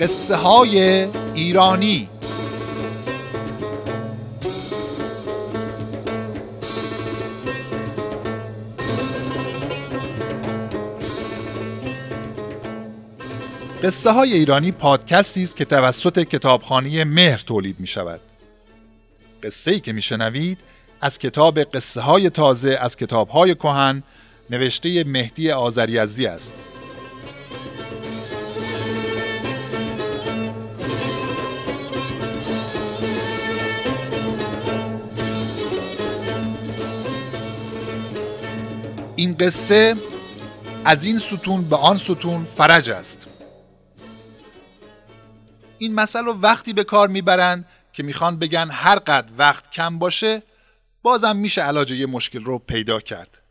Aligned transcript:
قصه 0.00 0.36
های 0.36 1.08
ایرانی 1.34 2.08
قصه 13.82 14.10
های 14.10 14.32
ایرانی 14.32 14.72
پادکستی 14.72 15.44
است 15.44 15.56
که 15.56 15.64
توسط 15.64 16.18
کتابخانه 16.18 17.04
مهر 17.04 17.38
تولید 17.38 17.80
می 17.80 17.86
شود. 17.86 18.20
قصه 19.42 19.70
ای 19.70 19.80
که 19.80 19.92
می 19.92 20.02
شنوید 20.02 20.58
از 21.00 21.18
کتاب 21.18 21.60
قصه 21.60 22.00
های 22.00 22.30
تازه 22.30 22.78
از 22.80 22.96
کتاب 22.96 23.28
های 23.28 23.54
کهن 23.54 24.02
نوشته 24.50 25.04
مهدی 25.04 25.50
آذریزی 25.50 26.26
است. 26.26 26.54
قصه 39.40 39.96
از 40.84 41.04
این 41.04 41.18
ستون 41.18 41.68
به 41.68 41.76
آن 41.76 41.98
ستون 41.98 42.44
فرج 42.44 42.90
است. 42.90 43.26
این 45.78 45.94
مسئله 45.94 46.32
وقتی 46.32 46.72
به 46.72 46.84
کار 46.84 47.08
می‌برند 47.08 47.66
که 47.92 48.02
می‌خوان 48.02 48.38
بگن 48.38 48.70
هر 48.70 48.98
قد 48.98 49.30
وقت 49.38 49.70
کم 49.70 49.98
باشه 49.98 50.42
بازم 51.02 51.36
میشه 51.36 51.62
علاج 51.62 51.90
یه 51.90 52.06
مشکل 52.06 52.44
رو 52.44 52.58
پیدا 52.58 53.00
کرد. 53.00 53.42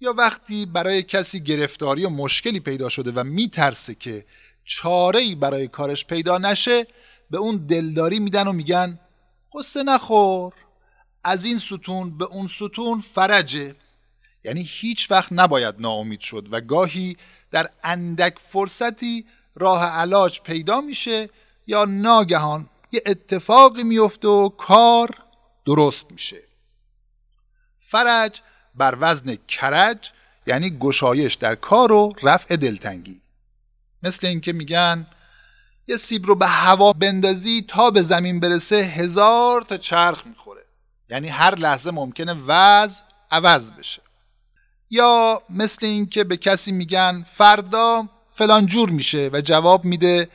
یا 0.00 0.12
وقتی 0.12 0.66
برای 0.66 1.02
کسی 1.02 1.40
گرفتاری 1.40 2.04
و 2.04 2.08
مشکلی 2.08 2.60
پیدا 2.60 2.88
شده 2.88 3.12
و 3.14 3.24
میترسه 3.24 3.94
که 3.94 4.24
چاره 4.64 5.20
ای 5.20 5.34
برای 5.34 5.68
کارش 5.68 6.06
پیدا 6.06 6.38
نشه 6.38 6.86
به 7.30 7.38
اون 7.38 7.56
دلداری 7.56 8.18
میدن 8.18 8.48
و 8.48 8.52
میگن 8.52 9.00
قصه 9.54 9.82
نخور 9.82 10.52
از 11.24 11.44
این 11.44 11.58
ستون 11.58 12.18
به 12.18 12.24
اون 12.24 12.48
ستون 12.48 13.00
فرجه. 13.00 13.74
یعنی 14.44 14.62
هیچ 14.66 15.10
وقت 15.10 15.32
نباید 15.32 15.74
ناامید 15.78 16.20
شد 16.20 16.48
و 16.50 16.60
گاهی 16.60 17.16
در 17.50 17.70
اندک 17.84 18.38
فرصتی 18.38 19.26
راه 19.54 19.84
علاج 19.84 20.40
پیدا 20.40 20.80
میشه 20.80 21.30
یا 21.66 21.84
ناگهان 21.84 22.68
یه 22.92 23.02
اتفاقی 23.06 23.82
میفته 23.82 24.28
و 24.28 24.48
کار 24.48 25.10
درست 25.64 26.12
میشه. 26.12 26.42
فرج 27.78 28.40
بر 28.74 28.96
وزن 29.00 29.36
کرج 29.48 30.10
یعنی 30.46 30.78
گشایش 30.78 31.34
در 31.34 31.54
کار 31.54 31.92
و 31.92 32.12
رفع 32.22 32.56
دلتنگی. 32.56 33.20
مثل 34.02 34.26
اینکه 34.26 34.52
میگن 34.52 35.06
یه 35.86 35.96
سیب 35.96 36.26
رو 36.26 36.34
به 36.34 36.46
هوا 36.46 36.92
بندازی 36.92 37.64
تا 37.68 37.90
به 37.90 38.02
زمین 38.02 38.40
برسه 38.40 38.76
هزار 38.76 39.62
تا 39.62 39.76
چرخ 39.76 40.26
می‌خوره. 40.26 40.64
یعنی 41.08 41.28
هر 41.28 41.54
لحظه 41.54 41.90
ممکنه 41.90 42.34
وضع 42.46 43.04
عوض 43.30 43.72
بشه. 43.72 44.02
یا 44.90 45.42
مثل 45.50 45.86
اینکه 45.86 46.24
به 46.24 46.36
کسی 46.36 46.72
میگن 46.72 47.22
فردا 47.22 48.08
فلان 48.30 48.66
جور 48.66 48.90
میشه 48.90 49.30
و 49.32 49.40
جواب 49.40 49.84
میده 49.84 50.28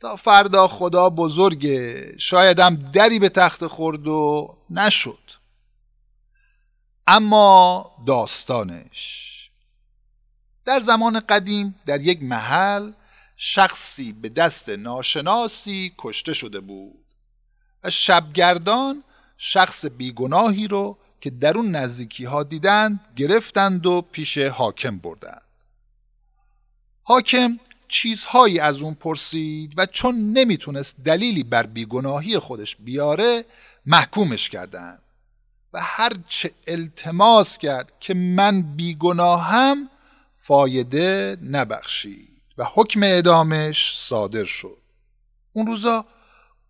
تا 0.00 0.16
فردا 0.16 0.68
خدا 0.68 1.10
بزرگه 1.10 2.14
شایدم 2.18 2.76
دری 2.76 3.18
به 3.18 3.28
تخت 3.28 3.66
خورد 3.66 4.06
و 4.06 4.56
نشد. 4.70 5.18
اما 7.06 7.90
داستانش. 8.06 9.50
در 10.64 10.80
زمان 10.80 11.20
قدیم 11.20 11.80
در 11.86 12.00
یک 12.00 12.22
محل 12.22 12.92
شخصی 13.36 14.12
به 14.12 14.28
دست 14.28 14.68
ناشناسی 14.68 15.94
کشته 15.98 16.32
شده 16.32 16.60
بود 16.60 17.04
و 17.84 17.90
شبگردان 17.90 19.04
شخص 19.38 19.86
بیگناهی 19.86 20.68
رو 20.68 20.98
که 21.20 21.30
در 21.30 21.56
اون 21.56 21.70
نزدیکی 21.70 22.24
ها 22.24 22.42
دیدند 22.42 23.00
گرفتند 23.16 23.86
و 23.86 24.02
پیش 24.12 24.38
حاکم 24.38 24.98
بردند. 24.98 25.42
حاکم 27.02 27.58
چیزهایی 27.88 28.60
از 28.60 28.82
اون 28.82 28.94
پرسید 28.94 29.74
و 29.76 29.86
چون 29.86 30.32
نمی‌تونست 30.32 30.96
دلیلی 31.04 31.42
بر 31.42 31.66
بیگناهی 31.66 32.38
خودش 32.38 32.76
بیاره 32.76 33.44
محکومش 33.86 34.48
کردند 34.48 35.02
و 35.72 35.80
هر 35.82 36.12
چه 36.28 36.50
التماس 36.66 37.58
کرد 37.58 37.92
که 38.00 38.14
من 38.14 38.62
بیگناهم 38.62 39.90
فایده 40.36 41.36
نبخشید 41.42 42.42
و 42.58 42.64
حکم 42.74 43.02
اعدامش 43.02 43.98
صادر 43.98 44.44
شد. 44.44 44.82
اون 45.52 45.66
روزا 45.66 46.04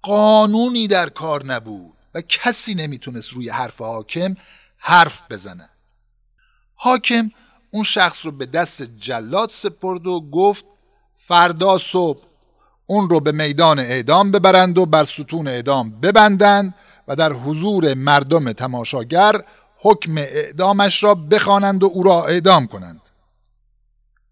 قانونی 0.02 0.88
در 0.88 1.08
کار 1.08 1.46
نبود. 1.46 1.97
کسی 2.22 2.74
نمی‌تونست 2.74 3.32
روی 3.32 3.48
حرف 3.48 3.80
حاکم 3.80 4.34
حرف 4.76 5.22
بزنه. 5.30 5.68
حاکم 6.74 7.30
اون 7.70 7.82
شخص 7.82 8.26
رو 8.26 8.32
به 8.32 8.46
دست 8.46 8.82
جلاد 8.82 9.50
سپرد 9.50 10.06
و 10.06 10.30
گفت 10.30 10.64
فردا 11.16 11.78
صبح 11.78 12.28
اون 12.86 13.10
رو 13.10 13.20
به 13.20 13.32
میدان 13.32 13.78
اعدام 13.78 14.30
ببرند 14.30 14.78
و 14.78 14.86
بر 14.86 15.04
ستون 15.04 15.48
اعدام 15.48 16.00
ببندند 16.00 16.74
و 17.08 17.16
در 17.16 17.32
حضور 17.32 17.94
مردم 17.94 18.52
تماشاگر 18.52 19.42
حکم 19.78 20.18
اعدامش 20.18 21.02
را 21.02 21.14
بخوانند 21.14 21.82
و 21.82 21.86
او 21.86 22.02
را 22.02 22.26
اعدام 22.26 22.66
کنند. 22.66 23.00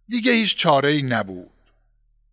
دیگه 0.08 0.32
هیچ 0.32 0.56
چاره 0.56 0.88
ای 0.88 1.02
نبود. 1.02 1.50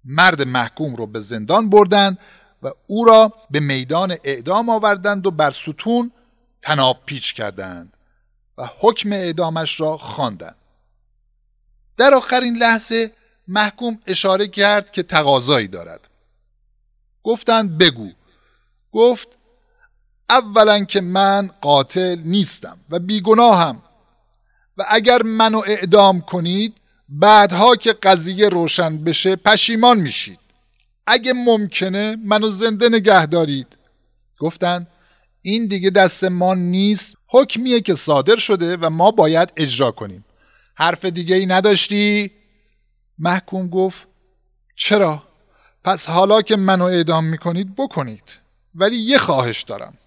مرد 0.05 0.41
محکوم 0.41 0.95
رو 0.95 1.07
به 1.07 1.19
زندان 1.19 1.69
بردند 1.69 2.19
و 2.63 2.71
او 2.87 3.05
را 3.05 3.33
به 3.51 3.59
میدان 3.59 4.17
اعدام 4.23 4.69
آوردند 4.69 5.27
و 5.27 5.31
بر 5.31 5.51
ستون 5.51 6.11
تناب 6.61 6.99
پیچ 7.05 7.33
کردند 7.33 7.97
و 8.57 8.69
حکم 8.79 9.11
اعدامش 9.11 9.81
را 9.81 9.97
خواندند. 9.97 10.55
در 11.97 12.13
آخرین 12.13 12.57
لحظه 12.57 13.11
محکوم 13.47 13.99
اشاره 14.07 14.47
کرد 14.47 14.91
که 14.91 15.03
تقاضایی 15.03 15.67
دارد. 15.67 16.07
گفتند 17.23 17.77
بگو. 17.77 18.11
گفت 18.91 19.27
اولا 20.29 20.83
که 20.83 21.01
من 21.01 21.49
قاتل 21.61 22.19
نیستم 22.25 22.77
و 22.89 22.99
بیگناهم 22.99 23.83
و 24.77 24.85
اگر 24.89 25.23
منو 25.23 25.61
اعدام 25.67 26.21
کنید 26.21 26.77
بعدها 27.09 27.75
که 27.75 27.93
قضیه 27.93 28.49
روشن 28.49 29.03
بشه 29.03 29.35
پشیمان 29.35 29.97
میشید. 29.97 30.39
اگه 31.07 31.33
ممکنه 31.33 32.17
منو 32.25 32.49
زنده 32.49 32.89
نگه 32.89 33.25
دارید 33.25 33.77
گفتند 34.39 34.87
این 35.41 35.67
دیگه 35.67 35.89
دست 35.89 36.23
ما 36.23 36.53
نیست 36.53 37.17
حکمیه 37.27 37.81
که 37.81 37.95
صادر 37.95 38.35
شده 38.35 38.77
و 38.77 38.89
ما 38.89 39.11
باید 39.11 39.53
اجرا 39.57 39.91
کنیم 39.91 40.25
حرف 40.75 41.05
دیگه 41.05 41.35
ای 41.35 41.45
نداشتی؟ 41.45 42.31
محکوم 43.19 43.67
گفت 43.67 44.07
چرا؟ 44.75 45.23
پس 45.83 46.09
حالا 46.09 46.41
که 46.41 46.55
منو 46.55 46.83
اعدام 46.83 47.25
می‌کنید 47.25 47.75
بکنید 47.75 48.23
ولی 48.75 48.97
یه 48.97 49.17
خواهش 49.17 49.61
دارم 49.63 49.97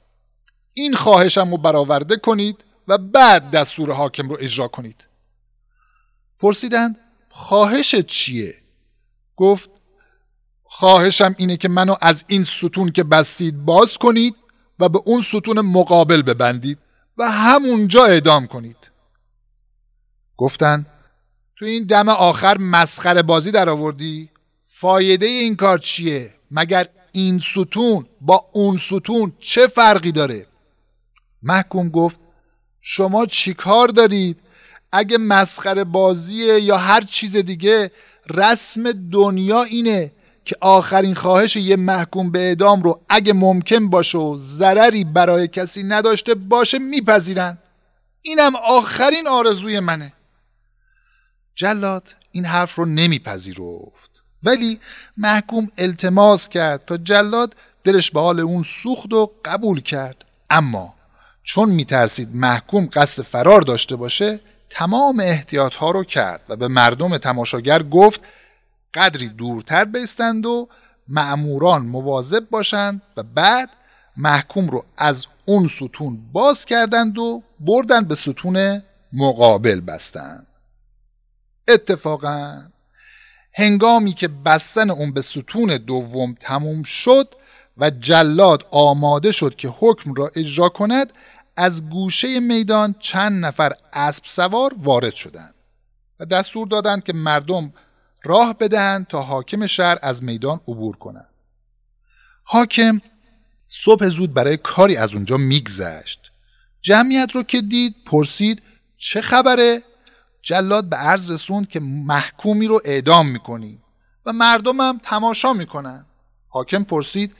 این 0.73 0.95
خواهشم 0.95 1.51
رو 1.51 1.57
برآورده 1.57 2.17
کنید 2.17 2.65
و 2.89 2.99
بعد 2.99 3.51
دستور 3.51 3.93
حاکم 3.93 4.29
رو 4.29 4.37
اجرا 4.41 4.69
کنید 4.69 5.07
پرسیدند 6.39 6.99
خواهش 7.29 7.95
چیه؟ 7.95 8.55
گفت 9.37 9.71
خواهشم 10.79 11.35
اینه 11.39 11.57
که 11.57 11.69
منو 11.69 11.97
از 12.01 12.25
این 12.27 12.45
ستون 12.45 12.91
که 12.91 13.05
بستید 13.05 13.65
باز 13.65 13.99
کنید 13.99 14.35
و 14.79 14.89
به 14.89 15.01
اون 15.05 15.23
ستون 15.23 15.61
مقابل 15.61 16.23
ببندید 16.23 16.79
و 17.19 17.31
همونجا 17.31 18.05
اعدام 18.05 18.47
کنید. 18.47 18.77
گفتن 20.37 20.87
تو 21.59 21.65
این 21.65 21.85
دم 21.85 22.09
آخر 22.09 22.59
مسخره 22.59 23.23
بازی 23.23 23.51
در 23.51 23.69
آوردی؟ 23.69 24.29
فایده 24.69 25.27
این 25.27 25.57
کار 25.57 25.79
چیه؟ 25.79 26.35
مگر 26.51 26.89
این 27.13 27.39
ستون 27.39 28.07
با 28.21 28.51
اون 28.53 28.77
ستون 28.77 29.33
چه 29.41 29.67
فرقی 29.67 30.13
داره؟ 30.13 30.47
محکوم 31.43 31.89
گفت 31.89 32.21
شما 32.81 33.27
چی 33.27 33.55
کار 33.55 33.89
دارید؟ 33.89 34.41
اگه 34.93 35.19
مسخره 35.19 35.85
بازیه 35.85 36.61
یا 36.61 36.77
هر 36.77 37.01
چیز 37.01 37.37
دیگه 37.37 37.91
رسم 38.35 38.93
دنیا 38.93 39.63
اینه 39.63 40.13
که 40.47 40.57
آخرین 40.61 41.15
خواهش 41.15 41.57
یه 41.57 41.77
محکوم 41.77 42.31
به 42.31 42.39
اعدام 42.39 42.83
رو 42.83 43.01
اگه 43.09 43.33
ممکن 43.33 43.89
باشه 43.89 44.19
و 44.19 44.37
ضرری 44.39 45.05
برای 45.05 45.49
کسی 45.49 45.83
نداشته 45.83 46.35
باشه 46.35 46.79
میپذیرن. 46.79 47.59
اینم 48.23 48.53
آخرین 48.57 49.29
آرزوی 49.29 49.81
منه. 49.81 50.13
جلاد 51.55 52.15
این 52.33 52.45
حرف 52.45 52.75
رو 52.75 52.85
نمیپذیرفت. 52.85 54.23
ولی 54.43 54.81
محکوم 55.17 55.69
التماس 55.79 56.49
کرد 56.49 56.85
تا 56.85 56.97
جلاد 56.97 57.55
دلش 57.85 58.11
به 58.11 58.21
حال 58.21 58.41
اون 58.41 58.63
سوخت 58.63 59.13
و 59.13 59.33
قبول 59.45 59.81
کرد. 59.81 60.25
اما 60.51 60.95
چون 61.43 61.71
میترسید 61.71 62.37
محکوم 62.37 62.89
قصد 62.93 63.23
فرار 63.23 63.61
داشته 63.61 63.97
باشه 63.97 64.41
تمام 64.71 65.21
احتیاط 65.21 65.75
ها 65.75 65.91
رو 65.91 66.05
کرد 66.05 66.43
و 66.49 66.57
به 66.57 66.69
مردم 66.69 67.19
تماشاگر 67.19 67.83
گفت 67.83 68.21
قدری 68.97 69.29
دورتر 69.29 69.85
بیستند 69.85 70.47
و 70.47 70.69
معموران 71.09 71.87
مواظب 71.87 72.51
باشند 72.51 73.03
و 73.17 73.23
بعد 73.23 73.71
محکوم 74.17 74.69
رو 74.69 74.85
از 74.97 75.27
اون 75.45 75.69
ستون 75.69 76.19
باز 76.33 76.65
کردند 76.65 77.19
و 77.19 77.43
بردن 77.61 78.05
به 78.05 78.15
ستون 78.15 78.83
مقابل 79.13 79.81
بستند. 79.81 80.47
اتفاقا 81.69 82.63
هنگامی 83.55 84.13
که 84.13 84.29
بستن 84.29 84.91
اون 84.91 85.13
به 85.13 85.21
ستون 85.21 85.77
دوم 85.77 86.35
تموم 86.41 86.83
شد 86.83 87.35
و 87.77 87.91
جلاد 87.91 88.67
آماده 88.71 89.33
شد 89.33 89.55
که 89.55 89.69
حکم 89.79 90.15
را 90.15 90.31
اجرا 90.37 90.69
کند 90.69 91.13
از 91.57 91.89
گوشه 91.89 92.41
میدان 92.41 92.95
چند 92.99 93.45
نفر 93.45 93.73
اسب 93.93 94.25
سوار 94.25 94.75
وارد 94.83 95.15
شدند 95.15 95.55
و 96.21 96.25
دستور 96.25 96.67
دادند 96.67 97.05
که 97.05 97.13
مردم 97.13 97.73
راه 98.27 98.55
بدهند 98.55 99.07
تا 99.07 99.23
حاکم 99.23 99.67
شهر 99.67 99.99
از 100.03 100.25
میدان 100.25 100.61
عبور 100.69 100.97
کنند. 100.97 101.35
حاکم 102.45 103.01
صبح 103.67 104.09
زود 104.09 104.35
برای 104.35 104.57
کاری 104.57 104.97
از 104.97 105.15
اونجا 105.15 105.37
میگذشت. 105.37 106.33
جمعیت 106.83 107.31
رو 107.33 107.43
که 107.43 107.61
دید 107.61 107.95
پرسید 108.07 108.63
چه 108.97 109.21
خبره؟ 109.21 109.83
جلاد 110.43 110.89
به 110.89 110.97
عرض 110.97 111.31
رسوند 111.31 111.69
که 111.69 111.81
محکومی 111.81 112.67
رو 112.67 112.81
اعدام 112.85 113.27
می‌کنیم 113.29 113.83
و 114.27 114.33
مردمم 114.33 115.01
تماشا 115.03 115.53
می‌کنن. 115.53 116.07
حاکم 116.49 116.85
پرسید 116.85 117.35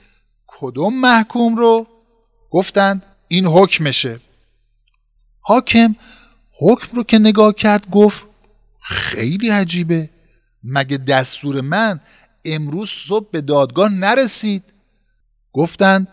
کدوم 0.47 0.99
محکوم 0.99 1.55
رو؟ 1.55 1.87
گفتند 2.51 3.05
این 3.27 3.45
حکمشه. 3.45 4.19
حاکم 5.41 5.95
حکم 6.59 6.97
رو 6.97 7.03
که 7.03 7.19
نگاه 7.19 7.53
کرد 7.53 7.89
گفت 7.89 8.23
خیلی 8.81 9.49
عجیبه. 9.49 10.09
مگه 10.67 10.97
دستور 10.97 11.61
من 11.61 11.99
امروز 12.45 12.89
صبح 12.89 13.29
به 13.31 13.41
دادگاه 13.41 13.89
نرسید؟ 13.89 14.63
گفتند 15.53 16.07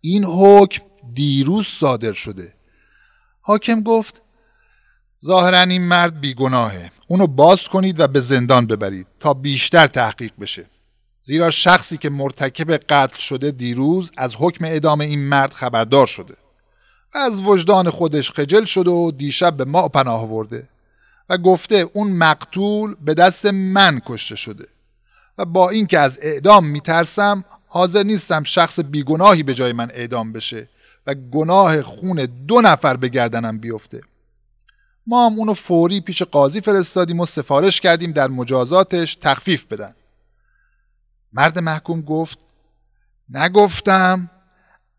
این 0.00 0.24
حکم 0.24 0.82
دیروز 1.14 1.66
صادر 1.66 2.12
شده. 2.12 2.54
حاکم 3.40 3.80
گفت 3.80 4.20
ظاهرا 5.24 5.60
این 5.60 5.82
مرد 5.82 6.20
بیگناهه. 6.20 6.90
اونو 7.08 7.26
باز 7.26 7.68
کنید 7.68 8.00
و 8.00 8.06
به 8.06 8.20
زندان 8.20 8.66
ببرید 8.66 9.06
تا 9.20 9.34
بیشتر 9.34 9.86
تحقیق 9.86 10.32
بشه. 10.40 10.66
زیرا 11.22 11.50
شخصی 11.50 11.96
که 11.96 12.10
مرتکب 12.10 12.76
قتل 12.76 13.18
شده 13.18 13.50
دیروز 13.50 14.10
از 14.16 14.36
حکم 14.38 14.64
ادامه 14.68 15.04
این 15.04 15.28
مرد 15.28 15.52
خبردار 15.52 16.06
شده. 16.06 16.34
از 17.12 17.42
وجدان 17.42 17.90
خودش 17.90 18.30
خجل 18.30 18.64
شده 18.64 18.90
و 18.90 19.10
دیشب 19.10 19.56
به 19.56 19.64
ما 19.64 19.88
پناه 19.88 20.20
آورده. 20.20 20.68
و 21.28 21.38
گفته 21.38 21.74
اون 21.92 22.12
مقتول 22.12 22.94
به 23.04 23.14
دست 23.14 23.46
من 23.46 24.00
کشته 24.06 24.36
شده 24.36 24.66
و 25.38 25.44
با 25.44 25.70
اینکه 25.70 25.98
از 25.98 26.18
اعدام 26.22 26.66
میترسم 26.66 27.44
حاضر 27.66 28.02
نیستم 28.02 28.42
شخص 28.42 28.80
بیگناهی 28.80 29.42
به 29.42 29.54
جای 29.54 29.72
من 29.72 29.90
اعدام 29.94 30.32
بشه 30.32 30.68
و 31.06 31.14
گناه 31.14 31.82
خون 31.82 32.28
دو 32.48 32.60
نفر 32.60 32.96
به 32.96 33.08
گردنم 33.08 33.58
بیفته. 33.58 34.00
ما 35.06 35.26
هم 35.26 35.38
اونو 35.38 35.54
فوری 35.54 36.00
پیش 36.00 36.22
قاضی 36.22 36.60
فرستادیم 36.60 37.20
و 37.20 37.26
سفارش 37.26 37.80
کردیم 37.80 38.12
در 38.12 38.28
مجازاتش 38.28 39.14
تخفیف 39.14 39.64
بدن. 39.64 39.94
مرد 41.32 41.58
محکوم 41.58 42.00
گفت 42.00 42.38
نگفتم 43.28 44.30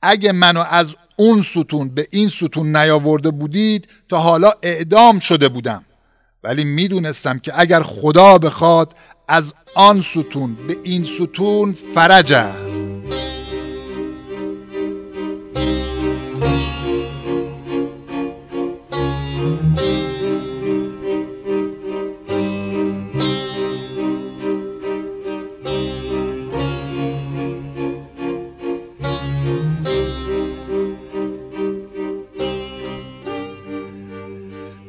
اگه 0.02 0.32
منو 0.32 0.64
از 0.70 0.96
اون 1.16 1.42
ستون 1.42 1.90
به 1.90 2.08
این 2.12 2.30
ستون 2.30 2.76
نیاورده 2.76 3.32
بودید 3.32 3.88
تا 4.10 4.20
حالا 4.20 4.52
اعدام 4.62 5.20
شده 5.20 5.50
بودم. 5.50 5.86
ولی 6.48 6.64
می‌دونستم 6.64 7.40
که 7.40 7.60
اگر 7.60 7.82
خدا 7.82 8.38
بخواد 8.38 8.94
از 9.28 9.54
آن 9.76 10.02
ستون 10.02 10.58
به 10.68 10.78
این 10.84 11.04
ستون 11.04 11.74
فرج 11.74 12.34
است. 12.34 12.90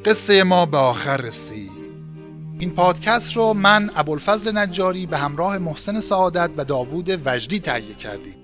قصه 0.08 0.42
ما 0.42 0.66
به 0.66 0.76
آخر 0.76 1.16
رسید. 1.16 1.70
این 2.58 2.70
پادکست 2.70 3.36
رو 3.36 3.54
من 3.54 3.90
ابوالفضل 3.96 4.58
نجاری 4.58 5.06
به 5.06 5.18
همراه 5.18 5.58
محسن 5.58 6.00
سعادت 6.00 6.50
و 6.56 6.64
داوود 6.64 7.22
وجدی 7.24 7.60
تهیه 7.60 7.94
کردیم. 7.94 8.36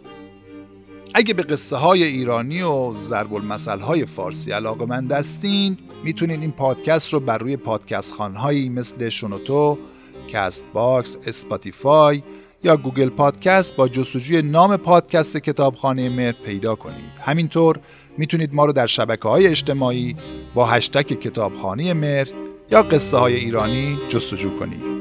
اگه 1.14 1.34
به 1.34 1.43
قصه 1.43 1.76
های 1.76 2.02
ایرانی 2.02 2.62
و 2.62 2.94
ضرب 2.94 3.34
المثل 3.34 3.81
های 3.81 4.06
فارسی 4.06 4.50
علاقه‌مند 4.50 5.06
هستین 5.06 5.78
می‌تونین 6.05 6.40
این 6.40 6.52
پادکست 6.52 7.12
رو 7.12 7.20
بر 7.20 7.38
روی 7.38 7.56
پادکست‌خوان‌هایی 7.56 8.69
مثل 8.69 9.08
شنوتو، 9.08 9.78
Castbox، 10.28 11.16
Spotify 11.26 12.22
یا 12.64 12.76
Google 12.76 13.08
Podcast 13.08 13.76
با 13.76 13.88
جستجوی 13.88 14.43
نام 14.43 14.76
پادکست 14.76 15.37
کتابخانه 15.37 16.08
مهر 16.08 16.32
پیدا 16.32 16.75
کنید. 16.75 17.12
همینطور 17.20 17.78
می‌تونید 18.19 18.55
ما 18.55 18.64
رو 18.64 18.72
در 18.72 18.87
شبکه 18.87 19.28
های 19.28 19.46
اجتماعی 19.46 20.16
با 20.55 20.66
هشتک 20.66 21.06
کتابخانه 21.06 21.94
مهر 21.94 22.28
یا 22.70 22.82
قصه 22.82 23.16
های 23.16 23.34
ایرانی 23.34 23.99
جستجو 24.08 24.58
کنید. 24.58 24.94